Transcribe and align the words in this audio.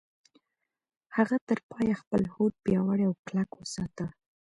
هغه 1.15 1.37
تر 1.47 1.59
پايه 1.69 1.93
خپل 2.01 2.21
هوډ 2.33 2.53
پياوړی 2.65 3.03
او 3.07 3.13
کلک 3.27 3.49
وساته. 3.55 4.05